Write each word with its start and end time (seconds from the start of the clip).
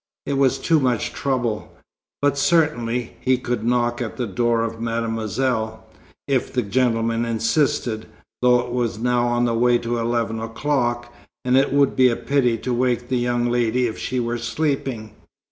It 0.25 0.33
was 0.33 0.57
too 0.57 0.79
much 0.79 1.13
trouble. 1.13 1.77
But 2.23 2.35
certainly, 2.35 3.17
he 3.21 3.37
could 3.37 3.63
knock 3.63 4.01
at 4.01 4.17
the 4.17 4.25
door 4.25 4.63
of 4.63 4.81
Mademoiselle, 4.81 5.85
if 6.27 6.51
the 6.51 6.63
gentlemen 6.63 7.23
insisted, 7.23 8.07
though 8.41 8.61
it 8.61 8.71
was 8.71 8.97
now 8.97 9.27
on 9.27 9.45
the 9.45 9.53
way 9.53 9.77
to 9.77 9.99
eleven 9.99 10.39
o'clock, 10.39 11.13
and 11.45 11.55
it 11.55 11.71
would 11.71 11.95
be 11.95 12.09
a 12.09 12.15
pity 12.15 12.57
to 12.57 12.73
wake 12.73 13.09
the 13.09 13.17
young 13.19 13.51
lady 13.51 13.85
if 13.85 13.99
she 13.99 14.19
were 14.19 14.39
sleeping. 14.39 15.13